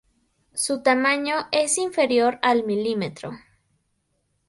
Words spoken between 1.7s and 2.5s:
inferior